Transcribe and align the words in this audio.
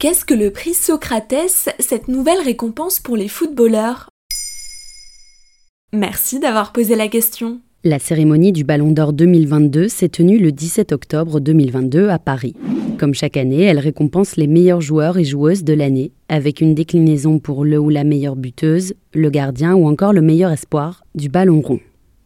Qu'est-ce 0.00 0.24
que 0.24 0.32
le 0.32 0.50
prix 0.50 0.72
Socrates, 0.72 1.74
cette 1.78 2.08
nouvelle 2.08 2.40
récompense 2.42 3.00
pour 3.00 3.18
les 3.18 3.28
footballeurs? 3.28 4.08
Merci 5.92 6.40
d'avoir 6.40 6.72
posé 6.72 6.96
la 6.96 7.06
question. 7.06 7.60
La 7.84 7.98
cérémonie 7.98 8.52
du 8.52 8.64
Ballon 8.64 8.92
d'Or 8.92 9.12
2022 9.12 9.88
s'est 9.88 10.08
tenue 10.08 10.38
le 10.38 10.52
17 10.52 10.92
octobre 10.92 11.38
2022 11.38 12.08
à 12.08 12.18
Paris. 12.18 12.56
Comme 12.98 13.12
chaque 13.12 13.36
année, 13.36 13.60
elle 13.64 13.78
récompense 13.78 14.36
les 14.36 14.46
meilleurs 14.46 14.80
joueurs 14.80 15.18
et 15.18 15.24
joueuses 15.24 15.64
de 15.64 15.74
l'année, 15.74 16.12
avec 16.30 16.62
une 16.62 16.74
déclinaison 16.74 17.38
pour 17.38 17.66
le 17.66 17.78
ou 17.78 17.90
la 17.90 18.04
meilleure 18.04 18.36
buteuse, 18.36 18.94
le 19.12 19.28
gardien 19.28 19.74
ou 19.74 19.86
encore 19.86 20.14
le 20.14 20.22
meilleur 20.22 20.50
espoir 20.50 21.04
du 21.14 21.28
ballon 21.28 21.60
rond. 21.60 21.80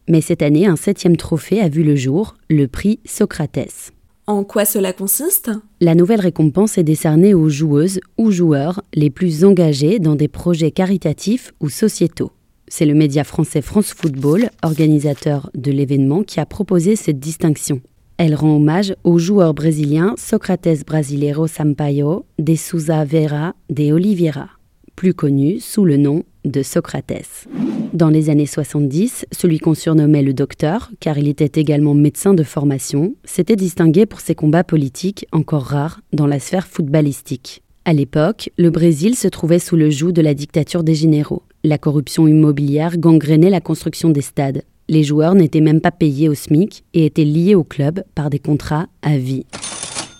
Mais 0.08 0.20
cette 0.20 0.42
année, 0.42 0.66
un 0.66 0.76
septième 0.76 1.16
trophée 1.16 1.60
a 1.60 1.68
vu 1.68 1.82
le 1.82 1.96
jour, 1.96 2.36
le 2.48 2.68
prix 2.68 3.00
Socrates. 3.04 3.93
En 4.26 4.42
quoi 4.42 4.64
cela 4.64 4.94
consiste? 4.94 5.50
La 5.82 5.94
nouvelle 5.94 6.20
récompense 6.20 6.78
est 6.78 6.82
décernée 6.82 7.34
aux 7.34 7.50
joueuses 7.50 8.00
ou 8.16 8.30
joueurs 8.30 8.82
les 8.94 9.10
plus 9.10 9.44
engagés 9.44 9.98
dans 9.98 10.14
des 10.14 10.28
projets 10.28 10.70
caritatifs 10.70 11.52
ou 11.60 11.68
sociétaux. 11.68 12.32
C'est 12.66 12.86
le 12.86 12.94
média 12.94 13.22
français 13.22 13.60
France 13.60 13.92
Football, 13.92 14.48
organisateur 14.62 15.50
de 15.54 15.70
l'événement, 15.70 16.22
qui 16.22 16.40
a 16.40 16.46
proposé 16.46 16.96
cette 16.96 17.18
distinction. 17.18 17.82
Elle 18.16 18.34
rend 18.34 18.56
hommage 18.56 18.94
au 19.04 19.18
joueur 19.18 19.52
brésilien 19.52 20.14
Socrates 20.16 20.86
Brasileiro 20.86 21.46
Sampaio 21.46 22.24
de 22.38 22.54
Souza 22.54 23.04
Vera 23.04 23.54
de 23.68 23.92
Oliveira, 23.92 24.48
plus 24.96 25.14
connu 25.14 25.60
sous 25.60 25.84
le 25.84 25.96
nom 25.96 26.24
de 26.44 26.62
Socrates. 26.62 27.46
Dans 27.92 28.08
les 28.08 28.30
années 28.30 28.46
70, 28.46 29.26
celui 29.32 29.58
qu'on 29.58 29.74
surnommait 29.74 30.22
le 30.22 30.34
docteur, 30.34 30.90
car 31.00 31.16
il 31.18 31.28
était 31.28 31.60
également 31.60 31.94
médecin 31.94 32.34
de 32.34 32.42
formation, 32.42 33.14
s'était 33.24 33.56
distingué 33.56 34.06
pour 34.06 34.20
ses 34.20 34.34
combats 34.34 34.64
politiques 34.64 35.26
encore 35.32 35.64
rares 35.64 36.00
dans 36.12 36.26
la 36.26 36.38
sphère 36.38 36.66
footballistique. 36.66 37.62
À 37.84 37.92
l'époque, 37.92 38.50
le 38.56 38.70
Brésil 38.70 39.14
se 39.14 39.28
trouvait 39.28 39.58
sous 39.58 39.76
le 39.76 39.90
joug 39.90 40.12
de 40.12 40.22
la 40.22 40.34
dictature 40.34 40.82
des 40.84 40.94
généraux. 40.94 41.42
La 41.64 41.78
corruption 41.78 42.26
immobilière 42.26 42.96
gangrénait 42.98 43.50
la 43.50 43.60
construction 43.60 44.10
des 44.10 44.22
stades. 44.22 44.62
Les 44.88 45.02
joueurs 45.02 45.34
n'étaient 45.34 45.60
même 45.60 45.80
pas 45.80 45.92
payés 45.92 46.28
au 46.28 46.34
SMIC 46.34 46.84
et 46.94 47.06
étaient 47.06 47.24
liés 47.24 47.54
au 47.54 47.64
club 47.64 48.02
par 48.14 48.30
des 48.30 48.38
contrats 48.38 48.86
à 49.02 49.16
vie. 49.16 49.44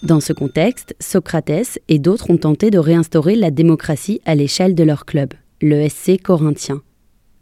Dans 0.05 0.21
ce 0.21 0.35
contexte, 0.35 0.95
Socrates 1.01 1.79
et 1.89 1.99
d'autres 1.99 2.29
ont 2.29 2.37
tenté 2.37 2.71
de 2.71 2.77
réinstaurer 2.79 3.37
la 3.37 3.51
démocratie 3.51 4.21
à 4.27 4.35
l'échelle 4.35 4.75
de 4.75 4.85
leur 4.85 5.07
club, 5.07 5.33
le 5.63 5.89
SC 5.89 6.21
Corinthien. 6.23 6.83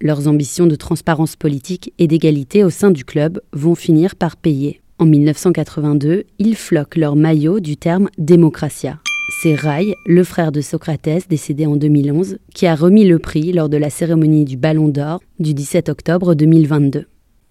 Leurs 0.00 0.28
ambitions 0.28 0.68
de 0.68 0.76
transparence 0.76 1.34
politique 1.34 1.92
et 1.98 2.06
d'égalité 2.06 2.62
au 2.62 2.70
sein 2.70 2.92
du 2.92 3.04
club 3.04 3.40
vont 3.52 3.74
finir 3.74 4.14
par 4.14 4.36
payer. 4.36 4.80
En 5.00 5.06
1982, 5.06 6.22
ils 6.38 6.54
floquent 6.54 6.94
leur 6.94 7.16
maillot 7.16 7.58
du 7.58 7.76
terme 7.76 8.08
démocratia. 8.16 9.00
C'est 9.42 9.56
Rai, 9.56 9.96
le 10.06 10.22
frère 10.22 10.52
de 10.52 10.60
Socrates, 10.60 11.28
décédé 11.28 11.66
en 11.66 11.74
2011, 11.74 12.38
qui 12.54 12.68
a 12.68 12.76
remis 12.76 13.08
le 13.08 13.18
prix 13.18 13.52
lors 13.52 13.70
de 13.70 13.76
la 13.76 13.90
cérémonie 13.90 14.44
du 14.44 14.56
Ballon 14.56 14.86
d'Or 14.86 15.20
du 15.40 15.52
17 15.52 15.88
octobre 15.88 16.36
2022. 16.36 17.06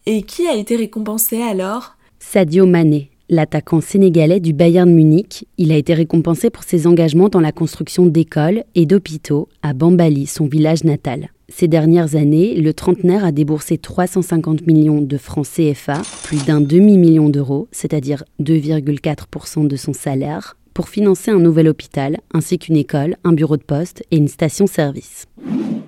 Et 0.05 0.21
qui 0.21 0.47
a 0.47 0.55
été 0.55 0.77
récompensé 0.77 1.41
alors? 1.41 1.97
Sadio 2.19 2.65
Mané, 2.65 3.10
l'attaquant 3.31 3.81
sénégalais 3.81 4.41
du 4.41 4.53
Bayern 4.53 4.91
Munich. 4.91 5.47
Il 5.57 5.71
a 5.71 5.77
été 5.77 5.95
récompensé 5.95 6.49
pour 6.51 6.63
ses 6.63 6.85
engagements 6.85 7.29
dans 7.29 7.39
la 7.39 7.53
construction 7.53 8.05
d'écoles 8.05 8.65
et 8.75 8.85
d'hôpitaux 8.85 9.47
à 9.63 9.73
Bambali, 9.73 10.27
son 10.27 10.45
village 10.45 10.83
natal. 10.83 11.29
Ces 11.47 11.67
dernières 11.67 12.15
années, 12.15 12.55
le 12.55 12.73
trentenaire 12.73 13.25
a 13.25 13.31
déboursé 13.31 13.77
350 13.77 14.67
millions 14.67 15.01
de 15.01 15.17
francs 15.17 15.47
CFA, 15.47 16.01
plus 16.23 16.45
d'un 16.45 16.61
demi-million 16.61 17.29
d'euros, 17.29 17.67
c'est-à-dire 17.71 18.23
2,4% 18.41 19.65
de 19.65 19.75
son 19.77 19.93
salaire, 19.93 20.57
pour 20.73 20.89
financer 20.89 21.31
un 21.31 21.39
nouvel 21.39 21.67
hôpital, 21.67 22.17
ainsi 22.33 22.59
qu'une 22.59 22.77
école, 22.77 23.15
un 23.23 23.33
bureau 23.33 23.57
de 23.57 23.63
poste 23.63 24.03
et 24.11 24.17
une 24.17 24.27
station-service. 24.27 25.27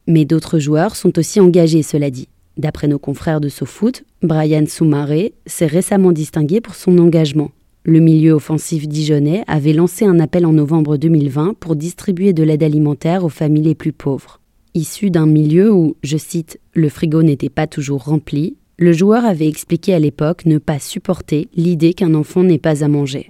Mais 0.08 0.26
d'autres 0.26 0.60
joueurs 0.60 0.96
sont 0.96 1.18
aussi 1.20 1.40
engagés, 1.40 1.84
cela 1.84 2.10
dit. 2.10 2.28
D'après 2.58 2.88
nos 2.88 3.00
confrères 3.00 3.42
de 3.42 3.50
SoFoot, 3.50 4.04
Brian 4.22 4.66
Soumaré 4.68 5.34
s'est 5.46 5.66
récemment 5.66 6.12
distingué 6.12 6.62
pour 6.62 6.76
son 6.76 6.98
engagement. 7.00 7.52
Le 7.84 8.00
milieu 8.00 8.34
offensif 8.34 8.88
dijonnais 8.88 9.44
avait 9.48 9.74
lancé 9.74 10.06
un 10.06 10.20
appel 10.20 10.46
en 10.46 10.54
novembre 10.54 10.98
2020 10.98 11.56
pour 11.60 11.76
distribuer 11.76 12.32
de 12.32 12.44
l'aide 12.44 12.64
alimentaire 12.64 13.26
aux 13.26 13.30
familles 13.30 13.64
les 13.64 13.76
plus 13.76 13.92
pauvres. 13.92 14.40
Issu 14.74 15.10
d'un 15.10 15.26
milieu 15.26 15.72
où, 15.72 15.96
je 16.04 16.18
cite, 16.18 16.60
le 16.74 16.90
frigo 16.90 17.24
n'était 17.24 17.50
pas 17.50 17.68
toujours 17.68 18.06
rempli, 18.06 18.56
le 18.78 18.94
joueur 18.94 19.26
avait 19.26 19.48
expliqué 19.48 19.94
à 19.94 20.00
l'époque 20.00 20.46
ne 20.46 20.58
pas 20.58 20.80
supporter 20.80 21.48
l'idée 21.56 21.94
qu'un 21.94 22.16
enfant 22.16 22.44
n'ait 22.44 22.58
pas 22.58 22.84
à 22.84 22.88
manger. 22.88 23.30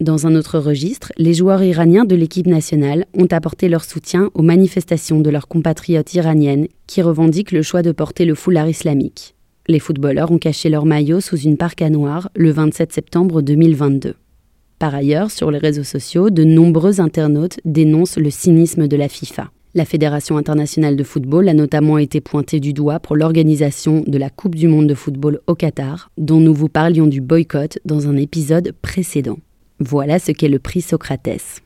Dans 0.00 0.26
un 0.26 0.34
autre 0.34 0.58
registre, 0.58 1.12
les 1.18 1.34
joueurs 1.34 1.62
iraniens 1.62 2.06
de 2.06 2.16
l'équipe 2.16 2.46
nationale 2.46 3.04
ont 3.12 3.26
apporté 3.30 3.68
leur 3.68 3.84
soutien 3.84 4.30
aux 4.32 4.40
manifestations 4.40 5.20
de 5.20 5.28
leurs 5.28 5.46
compatriotes 5.46 6.14
iraniennes 6.14 6.68
qui 6.86 7.02
revendiquent 7.02 7.52
le 7.52 7.60
choix 7.60 7.82
de 7.82 7.92
porter 7.92 8.24
le 8.24 8.34
foulard 8.34 8.66
islamique. 8.66 9.34
Les 9.68 9.78
footballeurs 9.78 10.32
ont 10.32 10.38
caché 10.38 10.70
leur 10.70 10.86
maillot 10.86 11.20
sous 11.20 11.36
une 11.36 11.58
parka 11.58 11.90
noire 11.90 12.30
le 12.34 12.50
27 12.50 12.94
septembre 12.94 13.42
2022. 13.42 14.14
Par 14.78 14.94
ailleurs, 14.94 15.30
sur 15.30 15.50
les 15.50 15.58
réseaux 15.58 15.84
sociaux, 15.84 16.30
de 16.30 16.44
nombreux 16.44 17.02
internautes 17.02 17.60
dénoncent 17.66 18.16
le 18.16 18.30
cynisme 18.30 18.88
de 18.88 18.96
la 18.96 19.10
FIFA. 19.10 19.50
La 19.74 19.84
Fédération 19.84 20.38
internationale 20.38 20.96
de 20.96 21.04
football 21.04 21.46
a 21.50 21.54
notamment 21.54 21.98
été 21.98 22.22
pointée 22.22 22.58
du 22.58 22.72
doigt 22.72 23.00
pour 23.00 23.16
l'organisation 23.16 24.02
de 24.06 24.16
la 24.16 24.30
Coupe 24.30 24.54
du 24.54 24.66
monde 24.66 24.86
de 24.86 24.94
football 24.94 25.40
au 25.46 25.54
Qatar, 25.54 26.10
dont 26.16 26.40
nous 26.40 26.54
vous 26.54 26.70
parlions 26.70 27.06
du 27.06 27.20
boycott 27.20 27.78
dans 27.84 28.08
un 28.08 28.16
épisode 28.16 28.72
précédent. 28.80 29.36
Voilà 29.80 30.18
ce 30.18 30.30
qu'est 30.30 30.48
le 30.48 30.58
prix 30.58 30.82
Socrates. 30.82 31.62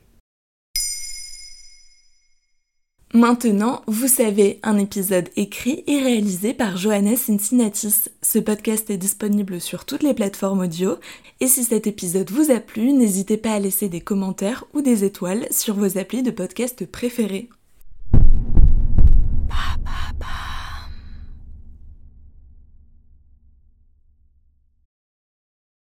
Maintenant, 3.13 3.81
vous 3.87 4.07
savez, 4.07 4.59
un 4.63 4.77
épisode 4.77 5.29
écrit 5.35 5.83
et 5.85 6.01
réalisé 6.01 6.53
par 6.53 6.77
Johannes 6.77 7.15
Cincinnatis. 7.17 8.09
Ce 8.21 8.39
podcast 8.39 8.89
est 8.89 8.97
disponible 8.97 9.59
sur 9.59 9.85
toutes 9.85 10.03
les 10.03 10.13
plateformes 10.13 10.61
audio, 10.61 10.95
et 11.41 11.47
si 11.47 11.65
cet 11.65 11.87
épisode 11.87 12.31
vous 12.31 12.51
a 12.51 12.59
plu, 12.59 12.93
n'hésitez 12.93 13.37
pas 13.37 13.51
à 13.51 13.59
laisser 13.59 13.89
des 13.89 14.01
commentaires 14.01 14.65
ou 14.73 14.81
des 14.81 15.03
étoiles 15.03 15.47
sur 15.51 15.75
vos 15.75 15.97
applis 15.97 16.23
de 16.23 16.31
podcast 16.31 16.85
préférés. 16.85 17.49